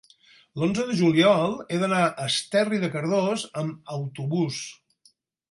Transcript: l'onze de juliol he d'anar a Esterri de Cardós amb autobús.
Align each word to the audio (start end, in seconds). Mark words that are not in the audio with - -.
l'onze 0.61 0.85
de 0.91 0.95
juliol 1.01 1.53
he 1.75 1.79
d'anar 1.83 1.99
a 2.07 2.09
Esterri 2.31 2.81
de 2.85 2.91
Cardós 2.97 3.45
amb 3.65 3.95
autobús. 3.99 4.61